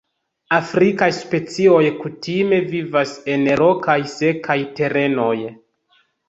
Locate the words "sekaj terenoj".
4.15-5.37